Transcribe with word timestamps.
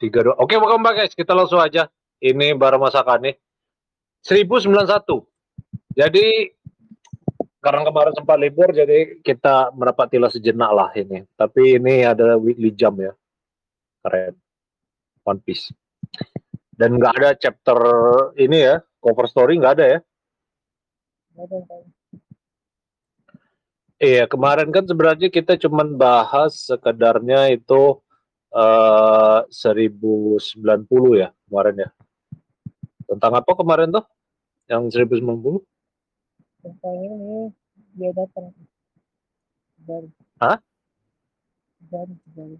tiga 0.00 0.24
dua. 0.24 0.34
Oke, 0.40 0.56
welcome 0.56 0.84
back 0.84 0.96
guys. 1.00 1.14
Kita 1.16 1.32
langsung 1.32 1.60
aja. 1.60 1.88
Ini 2.20 2.56
barang 2.56 2.80
masakan 2.80 3.28
nih. 3.28 3.36
1091. 4.24 5.24
Jadi 5.96 6.26
karena 7.60 7.82
kemarin 7.82 8.14
sempat 8.14 8.36
libur 8.38 8.70
jadi 8.70 9.18
kita 9.20 9.74
mendapat 9.74 10.12
sejenak 10.30 10.70
lah 10.70 10.90
ini. 10.94 11.26
Tapi 11.34 11.80
ini 11.80 12.06
ada 12.06 12.38
weekly 12.38 12.70
jam 12.72 12.94
ya. 13.00 13.12
Keren. 14.04 14.34
One 15.26 15.42
Piece. 15.42 15.74
Dan 16.76 17.00
nggak 17.00 17.14
ada 17.18 17.30
chapter 17.34 17.78
ini 18.36 18.62
ya, 18.62 18.78
cover 19.00 19.26
story 19.26 19.58
nggak 19.58 19.74
ada 19.80 19.86
ya. 19.96 19.98
Iya, 23.96 24.24
kemarin 24.28 24.68
kan 24.68 24.84
sebenarnya 24.84 25.32
kita 25.32 25.56
cuman 25.56 25.96
bahas 25.96 26.68
sekedarnya 26.68 27.48
itu 27.56 27.96
uh, 28.52 29.42
1090 29.48 30.38
ya 31.16 31.28
kemarin 31.48 31.76
ya. 31.86 31.88
Tentang 33.06 33.32
apa 33.38 33.52
kemarin 33.54 33.90
tuh? 33.90 34.04
Yang 34.66 34.98
1090? 35.06 35.62
Tentang 36.62 36.94
ini 36.98 37.54
dia 37.96 38.10
datang 38.12 38.50
dari 39.80 40.10
Hah? 40.42 40.58
dari 41.86 42.14
dari 42.34 42.58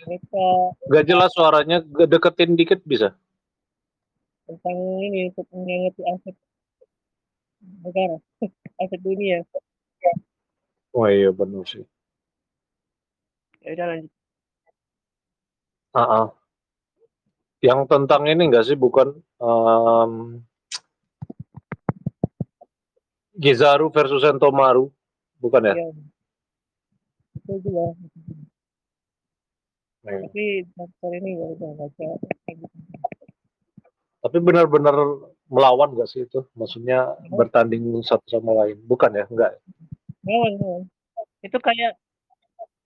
mereka 0.00 0.44
Gak 0.88 1.04
jelas 1.08 1.30
suaranya, 1.32 1.80
deketin 1.84 2.56
dikit 2.56 2.80
bisa. 2.84 3.16
tentang 4.44 4.74
ini 4.98 5.30
untuk 5.30 5.46
mengerti 5.54 6.02
aset 6.10 6.36
negara 7.86 8.18
aset 8.82 8.98
dunia 8.98 9.46
Oh 10.90 11.06
iya 11.06 11.30
benar 11.30 11.62
sih. 11.70 11.86
Ya 13.64 13.70
udah 13.76 13.86
lanjut 13.96 14.12
ah. 15.96 16.28
Yang 17.60 17.92
tentang 17.92 18.24
ini 18.24 18.48
enggak 18.48 18.64
sih 18.64 18.72
bukan 18.72 19.20
um, 19.36 20.40
Gizaru 23.36 23.92
versus 23.92 24.24
Sentomaru, 24.24 24.88
bukan 25.36 25.68
ya? 25.68 25.74
ya 25.76 25.92
itu 27.50 27.52
juga 27.66 27.84
Iya. 30.00 30.16
tapi 30.24 30.44
daftar 30.80 31.10
ini 31.12 31.28
gak 31.36 31.50
udah 31.60 31.70
baca 31.76 32.06
Tapi 34.20 34.36
benar-benar 34.40 34.96
melawan 35.48 35.92
nggak 35.92 36.08
sih 36.08 36.24
itu? 36.24 36.40
Maksudnya 36.56 37.20
bertanding 37.32 37.84
satu 38.04 38.24
sama 38.28 38.64
lain, 38.64 38.80
bukan 38.88 39.12
ya? 39.12 39.24
Enggak. 39.28 39.60
lawan 40.24 40.52
lawan 40.56 40.82
itu 41.44 41.56
kayak 41.60 42.00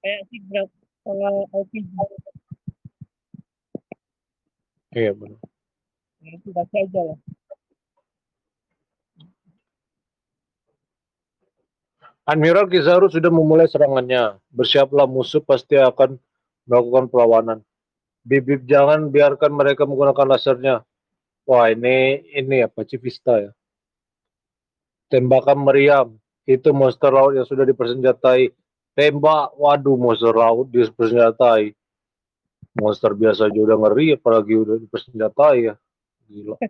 kayak 0.04 0.20
si 0.28 0.36
grab 0.52 0.68
kalau 1.00 1.48
LPG 1.56 1.88
Iya 4.94 5.10
benar. 5.16 5.40
ya, 6.22 6.30
itu 6.38 6.48
baca 6.54 6.76
aja 6.76 7.00
lah 7.02 7.18
Admiral 12.24 12.72
Kizaru 12.72 13.12
sudah 13.12 13.28
memulai 13.28 13.68
serangannya. 13.68 14.40
Bersiaplah 14.48 15.04
musuh 15.04 15.44
pasti 15.44 15.76
akan 15.76 16.16
melakukan 16.64 17.12
perlawanan. 17.12 17.60
Bibib 18.24 18.64
jangan 18.64 19.12
biarkan 19.12 19.52
mereka 19.52 19.84
menggunakan 19.84 20.32
lasernya. 20.32 20.80
Wah 21.44 21.68
ini 21.68 22.24
ini 22.32 22.64
ya 22.64 22.68
pacifista 22.72 23.44
ya. 23.44 23.52
Tembakan 25.12 25.68
meriam 25.68 26.16
itu 26.48 26.72
monster 26.72 27.12
laut 27.12 27.36
yang 27.36 27.44
sudah 27.44 27.68
dipersenjatai. 27.68 28.48
Tembak, 28.94 29.58
waduh 29.58 29.98
monster 29.98 30.30
laut 30.30 30.70
dipersenjatai. 30.70 31.74
Monster 32.78 33.14
biasa 33.14 33.50
aja 33.50 33.58
udah 33.58 33.78
ngeri, 33.78 34.14
apalagi 34.14 34.54
udah 34.54 34.78
dipersenjatai 34.78 35.56
ya. 35.66 35.74
Gila. 36.30 36.56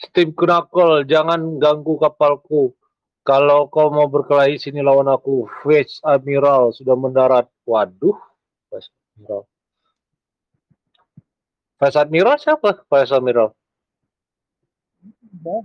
Steam 0.00 0.32
Knuckle, 0.32 1.04
jangan 1.04 1.60
ganggu 1.60 1.96
kapalku. 2.00 2.72
Kalau 3.20 3.68
kau 3.68 3.92
mau 3.92 4.08
berkelahi 4.08 4.56
sini 4.56 4.80
lawan 4.80 5.12
aku. 5.12 5.44
Vice 5.64 6.00
Admiral 6.04 6.72
sudah 6.72 6.96
mendarat. 6.96 7.48
Waduh, 7.68 8.16
Vice 8.72 8.88
Admiral. 8.88 9.42
Vice 11.80 11.98
Admiral 12.00 12.36
siapa? 12.40 12.70
Vice 12.88 13.12
Admiral. 13.12 13.52
udah 15.40 15.64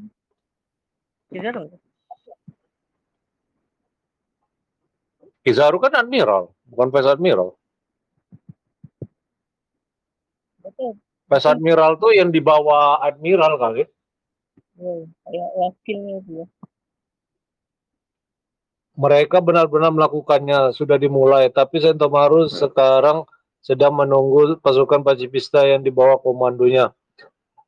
bisa 1.31 1.51
loh 1.51 1.79
Kizaru 5.45 5.77
kan 5.77 5.93
Admiral, 5.93 6.49
bukan 6.65 6.89
Vice 6.89 7.09
Admiral. 7.13 7.53
betul 10.65 10.97
Vice 11.29 11.47
Admiral 11.49 12.01
tuh 12.01 12.17
yang 12.17 12.33
dibawa 12.33 12.97
Admiral 13.05 13.57
kali. 13.61 13.83
ya, 14.75 14.93
kayak 15.25 15.49
wakilnya 15.53 16.17
dia 16.25 16.45
Mereka 18.95 19.43
benar-benar 19.43 19.91
melakukannya, 19.91 20.71
sudah 20.71 20.95
dimulai. 20.95 21.51
Tapi 21.51 21.83
Sentomaru 21.83 22.47
sekarang 22.47 23.27
sedang 23.59 23.91
menunggu 23.91 24.55
pasukan 24.63 25.03
pacifista 25.03 25.67
yang 25.67 25.83
dibawa 25.83 26.15
komandonya. 26.23 26.95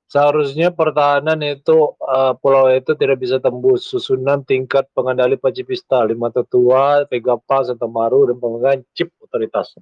Seharusnya 0.07 0.71
pertahanan 0.71 1.35
itu 1.43 1.91
uh, 1.99 2.31
pulau 2.39 2.71
itu 2.71 2.95
tidak 2.95 3.19
bisa 3.19 3.43
tembus. 3.43 3.91
Susunan 3.91 4.39
tingkat 4.47 4.87
pengendali 4.95 5.35
pacifista, 5.35 5.99
lima 6.07 6.31
tetua, 6.31 7.03
Vegapa, 7.11 7.67
Sentomaru, 7.67 8.31
dan 8.31 8.39
pemegang 8.39 8.79
chip 8.95 9.11
otoritas. 9.19 9.75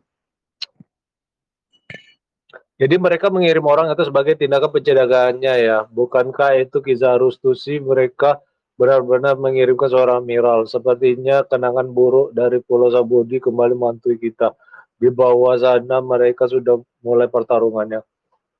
Jadi 2.75 2.95
mereka 2.97 3.29
mengirim 3.31 3.63
orang 3.69 3.93
itu 3.93 4.03
sebagai 4.03 4.33
tindakan 4.35 4.73
pencegahannya 4.73 5.53
ya. 5.61 5.77
Bukankah 5.87 6.57
itu 6.59 6.81
Kizaru 6.81 7.29
Stussy 7.29 7.79
mereka 7.79 8.41
benar-benar 8.75 9.39
mengirimkan 9.39 9.87
seorang 9.87 10.25
admiral. 10.25 10.67
Sepertinya 10.67 11.45
kenangan 11.47 11.87
buruk 11.93 12.33
dari 12.35 12.59
Pulau 12.59 12.91
Sabudi 12.91 13.39
kembali 13.39 13.77
menghantui 13.77 14.19
kita. 14.19 14.57
Di 14.97 15.07
bawah 15.07 15.55
sana 15.55 16.03
mereka 16.03 16.49
sudah 16.49 16.81
mulai 16.99 17.31
pertarungannya. 17.31 18.03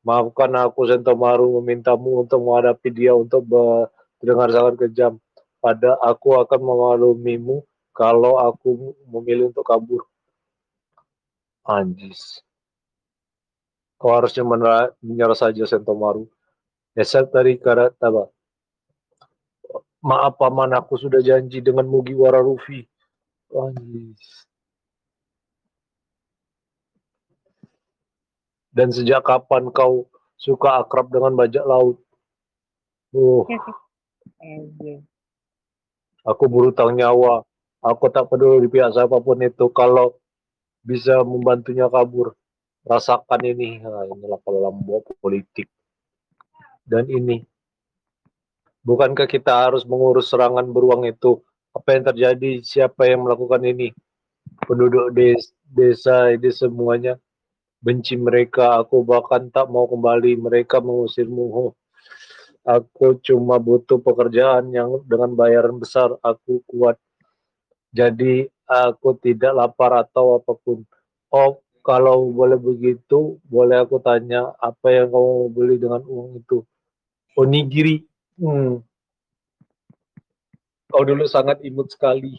Maafkan 0.06 0.54
aku 0.54 0.86
Sentomaru 0.86 1.58
memintamu 1.60 2.22
untuk 2.22 2.46
menghadapi 2.46 2.94
dia 2.94 3.18
untuk 3.18 3.42
terdengar 4.22 4.54
sangat 4.54 4.86
kejam. 4.86 5.18
Pada 5.58 5.98
aku 5.98 6.38
akan 6.38 6.62
memaklumimu 6.62 7.66
kalau 7.90 8.38
aku 8.38 8.94
memilih 9.10 9.50
untuk 9.50 9.66
kabur. 9.66 10.06
Anjis. 11.66 12.46
Kau 13.98 14.14
harusnya 14.14 14.46
menyerah 15.02 15.34
saja 15.34 15.66
Sentomaru. 15.66 16.30
Esat 16.94 17.34
dari 17.34 17.58
Karataba. 17.58 18.30
Maaf 20.06 20.38
paman, 20.38 20.78
aku 20.78 21.02
sudah 21.02 21.18
janji 21.26 21.66
dengan 21.66 21.90
Mugiwara 21.90 22.38
Rufi. 22.38 22.86
Anjis. 23.50 24.46
Dan 28.76 28.92
sejak 28.92 29.24
kapan 29.24 29.72
kau 29.72 30.12
suka 30.36 30.84
akrab 30.84 31.08
dengan 31.08 31.32
bajak 31.32 31.64
laut? 31.64 31.96
Oh, 33.16 33.48
Anjir. 34.44 35.00
aku 36.28 36.44
berutang 36.52 36.92
nyawa. 36.92 37.48
Aku 37.80 38.12
tak 38.12 38.28
peduli 38.28 38.68
di 38.68 38.68
pihak 38.68 38.92
siapa 38.92 39.16
pun 39.24 39.40
itu 39.40 39.72
kalau 39.72 40.20
bisa 40.84 41.24
membantunya 41.24 41.88
kabur. 41.88 42.36
Rasakan 42.84 43.42
ini. 43.48 43.80
Nah, 43.80 44.06
inilah 44.12 44.44
kelompok 44.44 45.16
politik. 45.24 45.72
Dan 46.84 47.08
ini. 47.08 47.48
Bukankah 48.86 49.26
kita 49.26 49.72
harus 49.72 49.88
mengurus 49.88 50.30
serangan 50.30 50.68
beruang 50.70 51.08
itu? 51.08 51.42
Apa 51.72 51.96
yang 51.98 52.04
terjadi? 52.12 52.62
Siapa 52.62 53.08
yang 53.08 53.26
melakukan 53.26 53.64
ini? 53.66 53.90
Penduduk 54.68 55.16
des 55.16 55.56
desa 55.66 56.30
ini 56.30 56.54
semuanya 56.54 57.18
benci 57.84 58.16
mereka. 58.20 58.80
Aku 58.84 59.04
bahkan 59.08 59.48
tak 59.50 59.72
mau 59.72 59.88
kembali. 59.90 60.38
Mereka 60.40 60.84
mengusirmu. 60.84 61.46
Oh, 61.52 61.72
Aku 62.66 63.22
cuma 63.22 63.62
butuh 63.62 64.02
pekerjaan 64.02 64.74
yang 64.74 64.98
dengan 65.06 65.38
bayaran 65.38 65.78
besar. 65.78 66.18
Aku 66.26 66.66
kuat. 66.66 66.98
Jadi 67.94 68.50
aku 68.66 69.14
tidak 69.22 69.54
lapar 69.54 70.02
atau 70.02 70.42
apa 70.42 70.58
pun. 70.58 70.82
Oh, 71.30 71.62
kalau 71.86 72.34
boleh 72.34 72.58
begitu, 72.58 73.38
boleh 73.46 73.86
aku 73.86 74.02
tanya 74.02 74.58
apa 74.58 74.90
yang 74.90 75.14
kamu 75.14 75.54
beli 75.54 75.76
dengan 75.78 76.02
uang 76.10 76.42
itu? 76.42 76.66
Onigiri. 77.38 78.02
Hmm. 78.42 78.82
Kau 80.90 81.06
dulu 81.06 81.30
sangat 81.30 81.62
imut 81.62 81.94
sekali. 81.94 82.34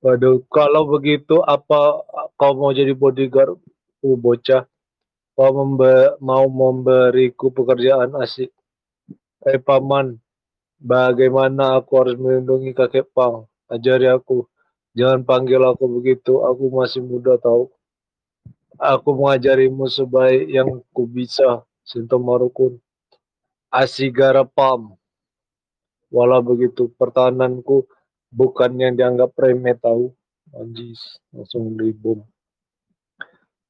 Waduh, 0.00 0.40
kalau 0.48 0.88
begitu 0.88 1.44
apa 1.44 2.00
kau 2.40 2.52
mau 2.56 2.72
jadi 2.72 2.96
bodyguard? 2.96 3.60
Uh, 3.98 4.14
bocah. 4.14 4.66
Kau 5.38 5.54
membe 5.54 6.18
mau 6.18 6.50
memberiku 6.50 7.54
pekerjaan 7.54 8.14
asik. 8.18 8.50
Eh 9.46 9.62
paman, 9.62 10.18
bagaimana 10.82 11.78
aku 11.78 11.94
harus 11.94 12.18
melindungi 12.18 12.74
kakek 12.74 13.06
Pang? 13.14 13.46
Ajari 13.70 14.10
aku. 14.10 14.50
Jangan 14.98 15.22
panggil 15.22 15.62
aku 15.62 15.86
begitu, 15.86 16.42
aku 16.42 16.74
masih 16.74 17.06
muda 17.06 17.38
tahu. 17.38 17.70
Aku 18.82 19.14
mengajarimu 19.14 19.86
sebaik 19.86 20.50
yang 20.50 20.82
ku 20.90 21.06
bisa, 21.06 21.62
Sinto 21.86 22.18
Marukun. 22.18 22.82
Asigara 23.70 24.42
Pam. 24.42 24.98
Walau 26.10 26.42
begitu, 26.42 26.90
pertahananku 26.98 27.86
bukan 28.34 28.74
yang 28.74 28.98
dianggap 28.98 29.38
remeh 29.38 29.78
tahu. 29.78 30.10
Anjis, 30.50 31.20
langsung 31.30 31.78
dibom. 31.78 32.26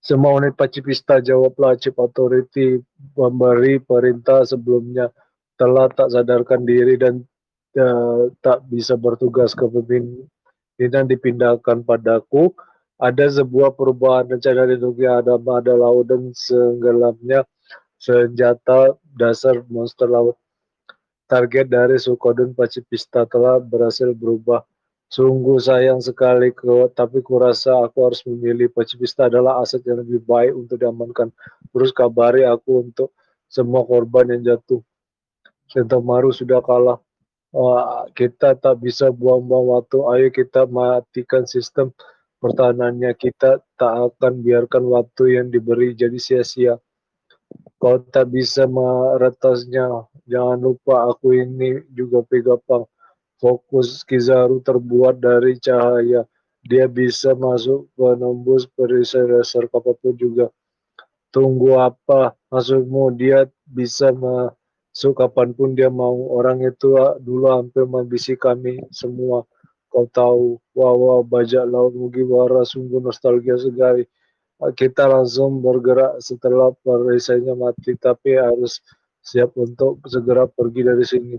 Semua 0.08 0.40
unit 0.40 0.56
pacipista 0.56 1.20
jawablah 1.20 1.76
Chief 1.76 1.93
Authority 1.93 2.81
memberi 3.12 3.76
perintah 3.76 4.40
sebelumnya 4.40 5.12
telah 5.60 5.93
tak 5.93 6.08
sadarkan 6.08 6.64
diri 6.64 6.96
dan 6.96 7.28
uh, 7.76 8.32
tak 8.40 8.64
bisa 8.72 8.96
bertugas 8.96 9.52
kepemimpinan 9.52 11.05
dipindahkan 11.05 11.84
padaku. 11.84 12.56
Ada 12.96 13.44
sebuah 13.44 13.76
perubahan 13.76 14.32
rencana 14.32 14.72
di 14.72 14.81
dunia 14.81 15.20
ada 15.20 15.37
ada 15.37 15.75
laut 15.76 16.08
dan 16.08 16.32
senggelamnya 16.32 17.44
senjata 18.00 18.96
dasar 19.12 19.60
monster 19.69 20.08
laut. 20.08 20.40
Target 21.28 21.69
dari 21.69 22.00
Sukodun 22.00 22.56
Pacipista 22.56 23.28
telah 23.28 23.60
berhasil 23.60 24.16
berubah 24.16 24.64
Sungguh 25.08 25.56
sayang 25.56 26.05
sekali, 26.05 26.52
kok, 26.52 26.93
tapi 26.93 27.25
kurasa 27.25 27.81
aku 27.81 28.12
harus 28.12 28.20
memilih 28.28 28.69
Pacifista 28.69 29.25
adalah 29.25 29.56
aset 29.64 29.81
yang 29.88 30.05
lebih 30.05 30.20
baik 30.20 30.52
untuk 30.52 30.76
diamankan. 30.76 31.32
Terus 31.72 31.96
kabari 31.96 32.44
aku 32.44 32.84
untuk 32.84 33.16
semua 33.49 33.88
korban 33.88 34.37
yang 34.37 34.44
jatuh. 34.44 34.84
Sentamaru 35.72 36.28
sudah 36.28 36.60
kalah. 36.60 37.00
Uh, 37.56 38.05
kita 38.12 38.52
tak 38.60 38.84
bisa 38.84 39.08
buang-buang 39.08 39.81
waktu. 39.81 39.99
Ayo 40.12 40.26
kita 40.28 40.69
matikan 40.69 41.49
sistem 41.49 41.88
pertahanannya. 42.44 43.08
Kita 43.16 43.64
tak 43.81 43.93
akan 44.12 44.44
biarkan 44.44 44.84
waktu 44.93 45.40
yang 45.40 45.49
diberi 45.49 45.96
jadi 45.96 46.20
sia-sia. 46.20 46.76
Kau 47.81 47.96
tak 48.12 48.28
bisa 48.28 48.69
meretasnya. 48.69 50.05
Jangan 50.28 50.60
lupa 50.60 51.08
aku 51.08 51.32
ini 51.32 51.81
juga 51.96 52.20
pegapang 52.20 52.84
fokus 53.38 54.02
Kizaru 54.02 54.61
terbuat 54.61 55.23
dari 55.23 55.56
cahaya. 55.58 56.26
Dia 56.67 56.90
bisa 56.90 57.32
masuk 57.38 57.88
menembus 57.94 58.67
perisai 58.69 59.25
dasar 59.25 59.70
apa 59.70 59.94
pun 59.94 60.12
juga. 60.19 60.50
Tunggu 61.31 61.79
apa 61.79 62.35
maksudmu? 62.50 63.14
Dia 63.14 63.46
bisa 63.64 64.11
masuk 64.12 65.17
kapan 65.17 65.55
pun 65.55 65.73
dia 65.73 65.88
mau. 65.88 66.29
Orang 66.35 66.61
itu 66.67 66.93
dulu 67.23 67.46
hampir 67.49 67.87
membisi 67.87 68.35
kami 68.35 68.82
semua. 68.90 69.46
Kau 69.88 70.05
tahu, 70.12 70.61
wah 70.76 71.25
bajak 71.25 71.64
laut 71.64 71.96
Mugiwara 71.96 72.61
sungguh 72.67 73.00
nostalgia 73.00 73.56
sekali. 73.56 74.05
Kita 74.58 75.06
langsung 75.08 75.62
bergerak 75.64 76.19
setelah 76.20 76.75
perisainya 76.82 77.55
mati, 77.55 77.94
tapi 77.96 78.37
harus 78.37 78.82
siap 79.23 79.55
untuk 79.56 80.02
segera 80.05 80.50
pergi 80.50 80.82
dari 80.82 81.06
sini 81.06 81.38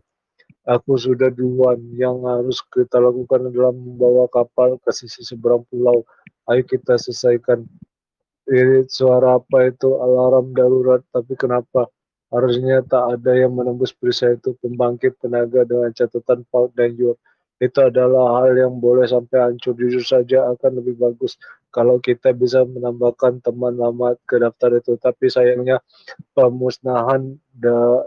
aku 0.67 0.99
sudah 0.99 1.31
duluan 1.31 1.79
yang 1.95 2.23
harus 2.27 2.59
kita 2.67 2.99
lakukan 2.99 3.47
adalah 3.47 3.71
membawa 3.71 4.25
kapal 4.27 4.75
ke 4.81 4.91
sisi 4.91 5.23
seberang 5.23 5.63
pulau. 5.71 6.03
Ayo 6.49 6.65
kita 6.65 6.97
selesaikan. 6.99 7.63
Irit 8.49 8.89
suara 8.89 9.37
apa 9.37 9.69
itu 9.69 10.01
alarm 10.01 10.57
darurat, 10.57 11.05
tapi 11.13 11.37
kenapa 11.37 11.85
harusnya 12.33 12.81
tak 12.81 13.21
ada 13.21 13.37
yang 13.37 13.53
menembus 13.53 13.93
perisai 13.93 14.41
itu 14.41 14.57
pembangkit 14.57 15.21
tenaga 15.21 15.61
dengan 15.69 15.93
catatan 15.93 16.41
paut 16.49 16.73
dan 16.73 16.97
yor. 16.97 17.13
Itu 17.59 17.91
adalah 17.91 18.41
hal 18.41 18.55
yang 18.55 18.79
boleh 18.79 19.03
sampai 19.05 19.51
hancur. 19.51 19.75
Jujur 19.75 20.01
saja 20.01 20.47
akan 20.47 20.79
lebih 20.79 20.95
bagus 20.95 21.35
kalau 21.75 21.99
kita 21.99 22.31
bisa 22.31 22.63
menambahkan 22.63 23.43
teman 23.43 23.75
lama 23.75 24.15
ke 24.23 24.39
daftar 24.39 24.79
itu. 24.79 24.95
Tapi 24.95 25.27
sayangnya 25.27 25.83
pemusnahan 26.33 27.35
da, 27.51 28.01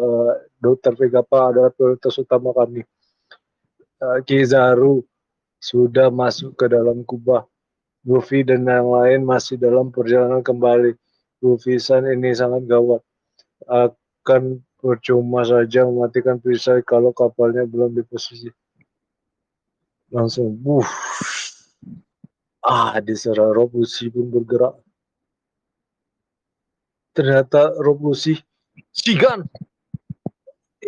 uh, 0.00 0.32
Dokter 0.64 0.96
Vegapa 0.96 1.52
adalah 1.52 1.68
prioritas 1.68 2.16
utama 2.16 2.56
kami. 2.56 2.80
Uh, 4.00 4.24
Kizaru 4.24 5.04
sudah 5.60 6.08
masuk 6.08 6.56
ke 6.56 6.72
dalam 6.72 7.04
kubah. 7.04 7.44
Luffy 8.04 8.44
dan 8.44 8.64
yang 8.64 8.88
lain 8.88 9.24
masih 9.28 9.60
dalam 9.60 9.92
perjalanan 9.92 10.40
kembali. 10.40 10.96
Luffy 11.44 11.76
San 11.76 12.08
ini 12.08 12.32
sangat 12.32 12.64
gawat. 12.64 13.04
Akan 13.68 14.64
percuma 14.80 15.44
saja 15.44 15.88
mematikan 15.88 16.36
perisai 16.36 16.84
kalau 16.84 17.12
kapalnya 17.16 17.64
belum 17.64 17.96
di 17.96 18.04
posisi. 18.04 18.48
Langsung, 20.12 20.52
buh. 20.52 20.84
Ah, 22.64 22.96
diserang 23.00 23.52
Robusi 23.52 24.08
pun 24.08 24.28
bergerak. 24.32 24.80
Ternyata 27.12 27.76
Robusi, 27.76 28.36
Sigan, 28.92 29.44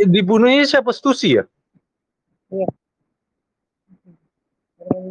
dibunuhnya 0.05 0.69
siapa 0.69 0.93
Stusi 0.93 1.41
ya? 1.41 1.45
Iya. 2.53 2.69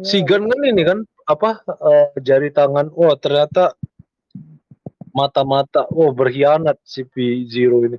Sigan 0.06 0.48
kan 0.48 0.60
ini 0.62 0.82
kan 0.86 0.98
apa 1.26 1.60
uh, 1.66 2.14
jari 2.22 2.54
tangan. 2.54 2.94
Oh 2.94 3.12
ternyata 3.18 3.74
mata-mata. 5.10 5.84
Oh 5.90 6.14
berkhianat 6.14 6.78
si 6.86 7.02
P0 7.02 7.72
ini. 7.90 7.98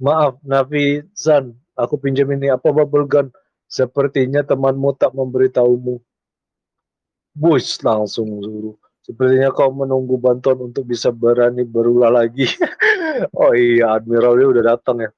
Maaf 0.00 0.40
Navi 0.44 1.04
Zan, 1.12 1.52
aku 1.76 2.00
pinjam 2.00 2.28
ini 2.32 2.48
apa 2.52 2.72
bubble 2.72 3.08
gun. 3.08 3.28
Sepertinya 3.70 4.42
temanmu 4.42 4.96
tak 4.98 5.14
memberitahumu. 5.14 6.00
Bush 7.30 7.78
langsung 7.86 8.42
suruh. 8.42 8.74
Sepertinya 9.00 9.54
kau 9.54 9.70
menunggu 9.72 10.18
bantuan 10.20 10.70
untuk 10.70 10.84
bisa 10.84 11.14
berani 11.14 11.62
berulah 11.62 12.10
lagi. 12.10 12.44
oh 13.40 13.54
iya, 13.54 13.96
Admiralnya 13.96 14.46
udah 14.50 14.64
datang 14.76 14.96
ya. 15.06 15.10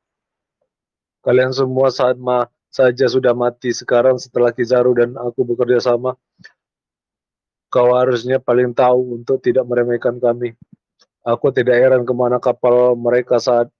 Kalian 1.22 1.54
semua 1.54 1.94
sama 1.94 2.50
saja 2.66 3.06
sudah 3.06 3.30
mati 3.30 3.70
sekarang 3.70 4.18
setelah 4.18 4.50
Kizaru 4.50 4.98
dan 4.98 5.14
aku 5.14 5.46
bekerja 5.46 5.78
sama. 5.78 6.18
Kau 7.72 7.94
harusnya 7.94 8.42
paling 8.42 8.74
tahu 8.74 9.22
untuk 9.22 9.38
tidak 9.40 9.64
meremehkan 9.64 10.18
kami. 10.18 10.52
Aku 11.22 11.54
tidak 11.54 11.78
heran 11.78 12.02
ke 12.02 12.12
mana 12.12 12.42
kapal 12.42 12.98
mereka 12.98 13.38
saat 13.38 13.70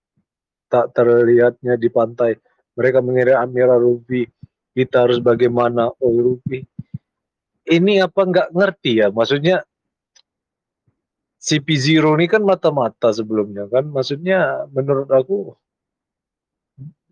tak 0.71 0.95
terlihatnya 0.95 1.75
di 1.75 1.91
pantai. 1.91 2.39
Mereka 2.79 3.03
mengirim 3.03 3.37
Amira 3.37 3.77
Ruby. 3.77 4.25
Kita 4.73 5.05
harus 5.05 5.19
bagaimana? 5.21 5.91
Oh 6.01 6.15
Ruby. 6.15 6.65
Ini 7.69 8.07
apa 8.07 8.23
nggak 8.23 8.49
ngerti 8.55 9.03
ya? 9.03 9.11
Maksudnya 9.11 9.61
CP0 11.43 12.07
ini 12.23 12.27
kan 12.31 12.47
mata-mata 12.47 13.11
sebelumnya 13.11 13.67
kan. 13.67 13.91
Maksudnya 13.91 14.71
menurut 14.71 15.11
aku 15.11 15.59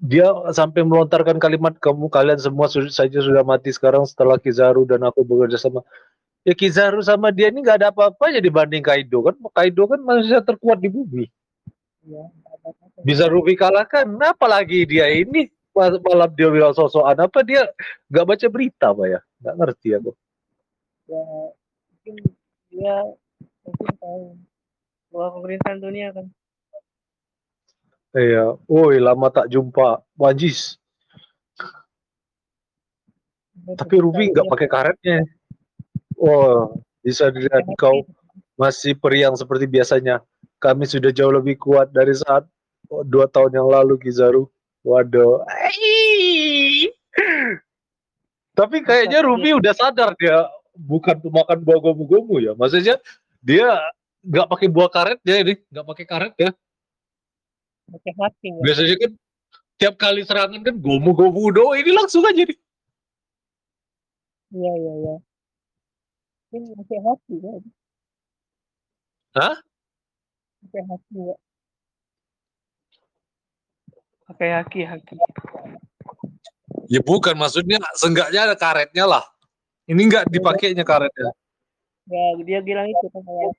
dia 0.00 0.32
sampai 0.56 0.80
melontarkan 0.80 1.36
kalimat 1.36 1.76
kamu 1.76 2.08
kalian 2.08 2.40
semua 2.40 2.72
saja 2.72 3.18
sudah 3.20 3.44
mati. 3.44 3.68
Sekarang 3.68 4.08
setelah 4.08 4.40
Kizaru 4.40 4.88
dan 4.88 5.04
aku 5.04 5.20
bekerja 5.20 5.60
sama. 5.60 5.84
Ya 6.40 6.56
Kizaru 6.56 7.04
sama 7.04 7.28
dia 7.28 7.52
ini 7.52 7.60
nggak 7.60 7.84
ada 7.84 7.88
apa-apa 7.92 8.32
ya 8.32 8.40
dibanding 8.40 8.80
Kaido 8.80 9.20
kan. 9.20 9.36
Kaido 9.52 9.84
kan 9.84 10.00
manusia 10.00 10.40
terkuat 10.40 10.80
di 10.80 10.88
bumi. 10.88 11.28
Ya, 12.00 12.24
bisa 13.04 13.28
Ruby 13.28 13.60
kalahkan. 13.60 14.08
Apalagi 14.24 14.88
dia 14.88 15.04
ini 15.12 15.52
malam 15.76 16.32
dia 16.32 16.48
bilang 16.48 16.72
sosokan 16.72 17.28
apa 17.28 17.44
dia 17.44 17.68
nggak 18.08 18.24
baca 18.24 18.46
berita 18.48 18.96
apa 18.96 19.04
ya? 19.04 19.20
Nggak 19.44 19.54
ngerti 19.60 19.88
aku. 20.00 20.10
Ya 21.12 21.22
mungkin 21.92 22.14
dia 22.72 22.96
mungkin 23.68 23.88
tahu 24.00 24.24
bahwa 25.12 25.28
pemerintahan 25.36 25.78
dunia 25.84 26.08
kan 26.16 26.32
Iya, 28.10 28.58
woi 28.66 28.98
lama 28.98 29.30
tak 29.30 29.46
jumpa, 29.54 30.02
Wajis. 30.18 30.74
Tapi 33.78 33.94
Ruby 34.02 34.34
nggak 34.34 34.50
pakai 34.50 34.66
karetnya. 34.66 35.18
Wah, 36.18 36.74
bisa 37.06 37.30
dilihat 37.30 37.70
kau 37.78 38.02
masih 38.58 38.98
periang 38.98 39.38
seperti 39.38 39.70
biasanya. 39.70 40.26
Kami 40.58 40.90
sudah 40.90 41.14
jauh 41.14 41.30
lebih 41.30 41.54
kuat 41.62 41.94
dari 41.94 42.10
saat 42.18 42.50
dua 43.06 43.30
tahun 43.30 43.62
yang 43.62 43.70
lalu, 43.70 43.94
Kizaru. 44.02 44.50
Waduh. 44.82 45.46
Tapi 48.58 48.76
kayaknya 48.82 49.22
Ruby 49.22 49.54
udah 49.54 49.70
sadar 49.70 50.18
dia 50.18 50.50
bukan 50.74 51.14
pemakan 51.22 51.62
buah 51.62 51.78
gomu-gomu 51.78 52.42
ya. 52.42 52.58
Maksudnya 52.58 52.98
dia 53.38 53.70
nggak 54.26 54.50
pakai 54.50 54.66
buah 54.66 54.90
karet 54.90 55.20
ya 55.22 55.36
ini, 55.46 55.54
nggak 55.70 55.86
pakai 55.86 56.04
karet 56.10 56.34
ya 56.36 56.50
pakai 57.90 58.12
hati 58.18 58.48
ya. 58.54 58.62
biasanya 58.62 58.96
kan 58.96 59.12
tiap 59.80 59.94
kali 59.96 60.20
serangan 60.22 60.60
kan 60.62 60.76
gomu 60.76 61.10
gomu 61.16 61.50
do 61.50 61.72
ini 61.74 61.90
langsung 61.96 62.22
aja 62.22 62.44
nih. 62.44 62.58
Iya 64.50 64.72
iya 64.76 64.92
iya. 64.98 65.16
Ini 66.50 66.74
pakai 66.74 66.98
hati 67.06 67.34
ya. 67.38 67.52
Hah? 69.38 69.56
pakai 70.60 70.82
hati 70.84 71.16
ya. 71.16 71.36
Pakai 74.28 74.48
haki 74.54 74.80
haki. 74.86 75.14
Ya 76.90 77.00
bukan 77.02 77.34
maksudnya 77.38 77.78
seenggaknya 77.98 78.50
ada 78.50 78.56
karetnya 78.58 79.04
lah. 79.06 79.24
Ini 79.90 80.00
nggak 80.06 80.24
dipakainya 80.30 80.84
karetnya. 80.86 81.30
Ya, 82.10 82.24
dia 82.42 82.58
bilang 82.58 82.90
itu 82.90 83.06
kan 83.10 83.22
kalau 83.22 83.54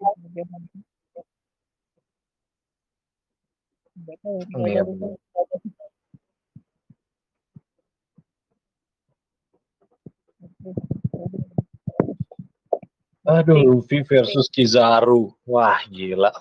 Aduh, 13.21 13.57
Luffy 13.61 14.01
versus 14.01 14.49
Kizaru. 14.49 15.29
Wah, 15.45 15.79
gila. 15.87 16.33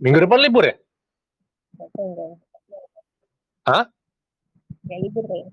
Minggu 0.00 0.24
depan 0.24 0.40
libur 0.40 0.64
ya? 0.64 0.76
Hah? 3.68 3.84
Nggak 4.84 4.98
libur 5.04 5.24
kayak. 5.28 5.48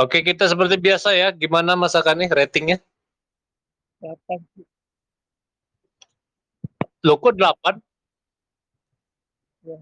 Oke, 0.00 0.22
kita 0.22 0.46
seperti 0.48 0.78
biasa 0.80 1.12
ya. 1.12 1.28
Gimana 1.34 1.76
masakannya, 1.76 2.30
ratingnya? 2.30 2.78
Lo 7.00 7.16
kok 7.16 7.32
8? 7.32 7.80
Ya, 9.64 9.76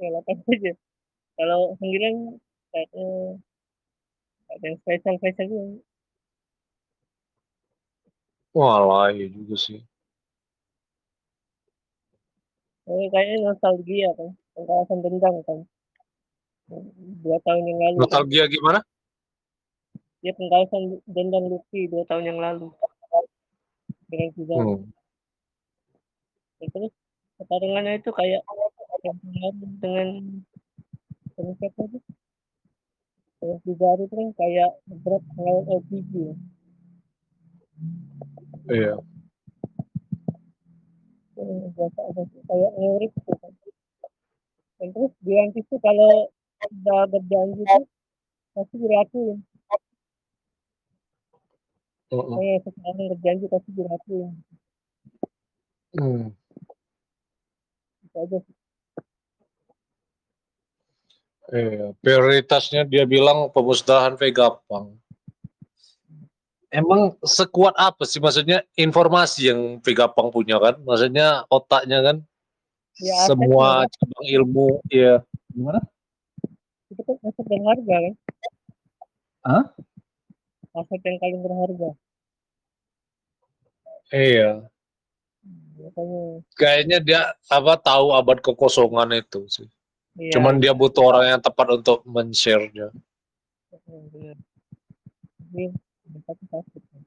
ya 0.00 0.08
delapan 0.12 0.36
aja. 0.44 0.72
Kalau 1.36 1.60
sembilan 1.80 2.14
kayaknya 2.72 3.06
nggak 4.48 4.56
ada 4.56 4.64
yang 4.64 4.76
spesial 4.80 5.14
spesial 5.20 5.46
gitu. 5.48 5.80
Wah, 8.56 9.12
iya 9.12 9.28
juga 9.28 9.56
sih. 9.60 9.80
Oh, 12.88 13.04
kayaknya 13.12 13.44
nostalgia 13.44 14.08
kan, 14.16 14.32
pengalaman 14.56 14.98
dendam 15.04 15.34
kan. 15.44 15.58
Dua 17.20 17.36
tahun 17.44 17.62
yang 17.68 17.78
lalu. 17.80 17.96
kan. 17.96 18.04
Nostalgia 18.08 18.44
gimana? 18.48 18.80
Dia 20.24 20.32
pengalaman 20.32 20.82
dendam 21.04 21.44
Luffy 21.52 21.88
dua 21.92 22.04
tahun 22.08 22.24
yang 22.32 22.40
lalu. 22.40 22.72
Dengan 24.08 24.28
Kizaru. 24.32 24.80
Hmm. 24.80 24.97
Terus 26.58 26.92
pertarungannya 27.38 28.02
itu 28.02 28.10
kayak 28.10 28.42
dengan 29.02 29.54
dengan 31.38 31.54
siapa 31.54 31.80
itu? 31.86 31.98
Dengan 33.38 33.58
Kizaru 33.62 34.02
itu 34.10 34.14
kan 34.18 34.28
kayak 34.34 34.70
berat 35.06 35.22
melawan 35.38 35.64
LPG. 35.78 36.12
ya. 36.18 36.34
Iya. 38.68 38.94
Eh, 41.38 41.70
kayak 42.50 42.70
ngurip 42.74 43.12
gitu 43.14 43.32
kan. 43.38 43.52
Dan 44.78 44.88
terus 44.94 45.12
Piece 45.22 45.68
tuh 45.70 45.78
kalau 45.78 46.30
udah 46.58 47.06
berjanji 47.06 47.62
tuh 47.62 47.86
pasti 48.58 48.74
diratuin. 48.82 49.38
Mm-mm. 52.10 52.36
Kayak 52.40 52.58
sekarang 52.66 53.06
berjanji 53.14 53.46
pasti 53.46 53.70
diratuin. 53.70 54.32
Hmm. 55.98 56.34
Itu 58.08 58.16
aja 58.16 58.38
sih. 58.40 58.54
Iya, 61.48 61.96
prioritasnya 62.04 62.84
dia 62.84 63.08
bilang 63.08 63.48
pemusnahan 63.52 64.16
Vegapunk. 64.20 65.00
Emang 66.68 67.16
sekuat 67.24 67.72
apa 67.80 68.04
sih 68.04 68.20
maksudnya 68.20 68.60
informasi 68.76 69.48
yang 69.48 69.60
Vegapunk 69.80 70.32
punya 70.32 70.60
kan? 70.60 70.76
Maksudnya 70.84 71.48
otaknya 71.48 72.00
kan 72.04 72.16
Ya, 72.98 73.30
semua 73.30 73.86
cabang 73.86 74.26
ilmu 74.26 74.82
ya. 74.90 75.22
Gimana? 75.54 75.78
Itu 76.90 76.98
kan 77.06 77.14
aset 77.22 77.46
berharga 77.46 77.96
kan. 78.02 78.14
Hah? 79.46 79.64
Aset 80.74 81.00
yang 81.06 81.16
paling 81.22 81.40
berharga. 81.46 81.90
Iya. 84.10 84.66
Kayaknya 86.58 86.98
dia 86.98 87.20
apa 87.46 87.78
tahu 87.78 88.10
abad 88.14 88.38
kekosongan 88.42 89.14
itu 89.14 89.46
sih. 89.46 89.68
iya. 90.18 90.34
Cuman 90.34 90.58
dia 90.58 90.74
butuh 90.74 91.02
orang 91.06 91.36
yang 91.36 91.40
tepat 91.42 91.78
untuk 91.78 92.02
sakit. 96.50 96.82
kan. 96.90 97.02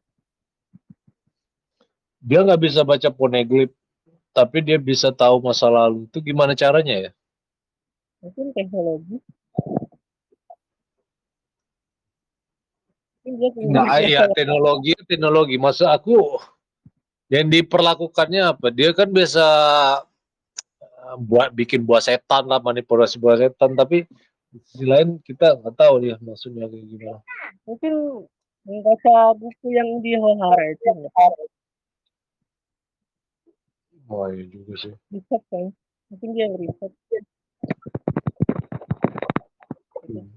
Dia 2.22 2.40
nggak 2.46 2.62
bisa 2.62 2.82
baca 2.86 3.10
poneglyph, 3.10 3.74
tapi 4.32 4.62
dia 4.62 4.78
bisa 4.78 5.10
tahu 5.12 5.42
masa 5.42 5.68
lalu. 5.68 6.06
Itu 6.08 6.22
gimana 6.22 6.54
caranya 6.54 7.10
ya? 7.10 7.12
Mungkin 8.22 8.54
teknologi. 8.54 9.18
Mungkin 13.26 13.74
dia 13.74 13.82
dia 13.86 14.02
iya 14.06 14.22
teknologi, 14.34 14.94
teknologi. 15.06 15.56
Masa 15.58 15.94
aku 15.94 16.38
yang 17.32 17.48
diperlakukannya 17.48 18.44
apa? 18.44 18.68
Dia 18.76 18.92
kan 18.92 19.08
bisa 19.08 19.48
eh, 20.84 21.16
buat 21.16 21.56
bikin 21.56 21.88
buah 21.88 22.04
setan 22.04 22.52
lah, 22.52 22.60
manipulasi 22.60 23.16
buah 23.16 23.40
setan. 23.40 23.74
Tapi 23.80 24.04
di 24.52 24.60
sisi 24.68 24.84
lain 24.84 25.24
kita 25.24 25.56
nggak 25.64 25.80
tahu 25.80 26.04
dia 26.04 26.20
maksudnya 26.20 26.68
kayak 26.68 26.86
gimana. 26.92 27.20
mungkin 27.64 28.28
membaca 28.68 29.32
buku 29.40 29.68
yang 29.72 30.04
di 30.04 30.20
Hohara 30.20 30.66
itu. 30.76 30.84
Oh 34.12 34.28
iya 34.28 34.44
juga 34.52 34.76
sih. 34.76 34.92
riset 35.08 35.44
kan 35.48 35.72
mungkin 36.12 36.30
dia 36.36 36.52
riset 36.52 36.92
Hmm. 40.02 40.28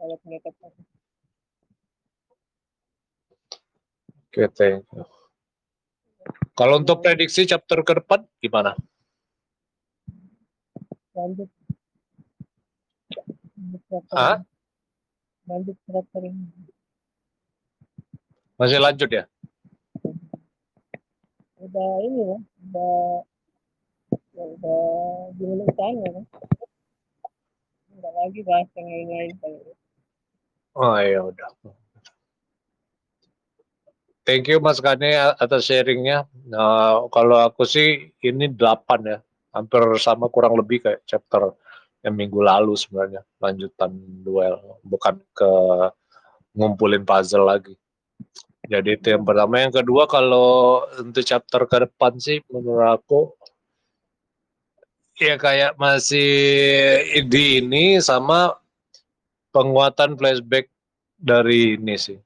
kalau 0.00 0.16
aku. 0.16 0.80
Oke, 4.32 4.48
thank 4.56 4.86
you. 4.96 5.21
Kalau 6.52 6.78
untuk 6.78 7.00
prediksi 7.00 7.48
chapter 7.48 7.80
ke 7.80 7.92
depan 7.98 8.22
gimana? 8.38 8.76
lanjut 11.12 11.48
lanjut 13.52 13.82
chapter 13.88 14.16
Hah? 14.16 14.36
ini. 14.40 14.46
lanjut 15.44 15.76
chapter 15.84 16.20
ini 16.24 16.44
Masih 18.56 18.78
lanjut 18.80 19.10
ya? 19.12 19.24
udah 21.62 21.90
ini 22.02 22.20
ya 22.26 22.36
udah 22.66 22.96
ya 24.34 24.44
udah 24.56 24.82
gimana 25.38 25.62
utama 25.68 26.06
kan 26.10 26.24
nggak 27.92 28.12
lagi 28.18 28.40
bahas 28.42 28.68
yang 28.74 28.86
lain-lain 28.88 29.36
Oh 30.72 30.96
iya 30.96 31.20
udah. 31.20 31.48
Thank 34.22 34.54
you 34.54 34.62
Mas 34.62 34.78
Kane 34.78 35.18
atas 35.18 35.66
sharingnya. 35.66 36.30
Nah, 36.46 37.10
kalau 37.10 37.42
aku 37.42 37.66
sih 37.66 38.14
ini 38.22 38.46
8 38.54 39.02
ya. 39.02 39.18
Hampir 39.52 39.82
sama 40.00 40.32
kurang 40.32 40.56
lebih 40.56 40.80
kayak 40.80 41.04
chapter 41.04 41.52
yang 42.06 42.14
minggu 42.14 42.38
lalu 42.38 42.78
sebenarnya. 42.78 43.26
Lanjutan 43.42 43.90
duel. 44.22 44.62
Bukan 44.86 45.18
ke 45.34 45.50
ngumpulin 46.54 47.02
puzzle 47.02 47.50
lagi. 47.50 47.74
Jadi 48.62 48.94
itu 48.94 49.10
yang 49.10 49.26
pertama. 49.26 49.58
Yang 49.58 49.82
kedua 49.82 50.06
kalau 50.06 50.86
untuk 51.02 51.26
chapter 51.26 51.66
ke 51.66 51.76
depan 51.82 52.14
sih 52.22 52.38
menurut 52.46 52.94
aku 52.94 53.20
ya 55.18 55.36
kayak 55.36 55.76
masih 55.76 56.30
di 57.26 57.62
ini 57.62 58.00
sama 58.02 58.54
penguatan 59.52 60.16
flashback 60.16 60.66
dari 61.14 61.76
ini 61.76 61.94
sih 61.94 62.18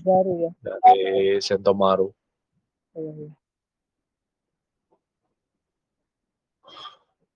baru 0.00 0.32
ya 0.48 0.50
dari 0.64 1.36
Sentomaru. 1.44 2.08
Iya. 2.96 3.28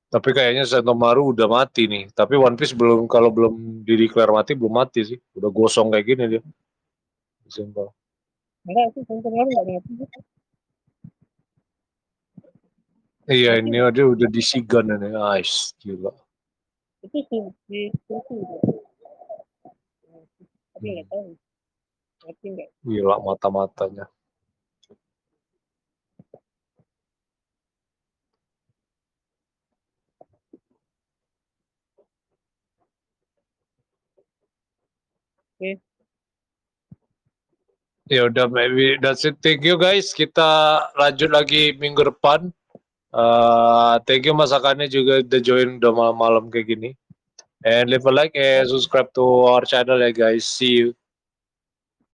Tapi 0.07 0.31
kayaknya 0.33 0.65
Sentomaru 0.65 1.37
udah 1.37 1.45
mati 1.45 1.85
nih. 1.85 2.09
Tapi 2.17 2.41
One 2.41 2.57
Piece 2.57 2.73
belum 2.73 3.05
kalau 3.05 3.29
belum 3.29 3.85
dideklar 3.85 4.33
mati 4.33 4.57
belum 4.57 4.73
mati 4.73 5.05
sih. 5.05 5.19
Udah 5.37 5.53
gosong 5.53 5.93
kayak 5.93 6.07
gini 6.09 6.25
dia. 6.39 6.43
Simpel. 7.47 7.93
enggak 8.67 8.99
sih 8.99 9.03
sampai 9.07 9.23
sekarang 9.23 9.47
nggak 9.47 9.65
ngerti 9.71 9.93
sih. 10.01 10.09
Iya 13.27 13.59
ini 13.59 13.79
dia 13.91 14.05
udah 14.07 14.29
disigan 14.31 14.91
ini. 14.91 15.11
Ais, 15.15 15.75
gila. 15.83 16.15
itu 17.07 17.23
sih 17.31 17.39
di 17.71 17.87
tapi 20.77 20.87
nggak 20.93 21.07
tahu 21.09 21.33
ngerti 22.26 22.47
nggak 22.54 22.68
Gila 22.83 23.14
mata-matanya. 23.23 24.06
Oke. 35.56 35.80
Ya 38.06 38.28
udah 38.28 38.47
maybe 38.47 39.00
that's 39.02 39.25
it. 39.26 39.40
Thank 39.42 39.64
you 39.66 39.80
guys. 39.80 40.14
Kita 40.14 40.78
lanjut 40.95 41.30
lagi 41.33 41.75
minggu 41.75 42.06
depan. 42.06 42.52
Uh, 43.11 43.97
thank 44.04 44.28
you 44.28 44.37
masakannya 44.37 44.87
juga 44.87 45.25
udah 45.25 45.40
join 45.40 45.80
udah 45.80 45.92
malam-malam 45.95 46.52
kayak 46.52 46.68
gini. 46.76 46.90
And 47.64 47.88
leave 47.88 48.04
a 48.06 48.12
like 48.12 48.37
and 48.37 48.68
subscribe 48.68 49.11
to 49.16 49.25
our 49.49 49.64
channel 49.64 49.99
ya 49.99 50.12
guys. 50.12 50.45
See 50.47 50.87
you. 50.87 50.88